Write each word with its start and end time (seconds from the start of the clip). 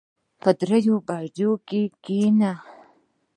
پر 0.41 0.51
دريو 0.59 0.95
بجو 1.07 1.51
راکښېني. 1.61 2.51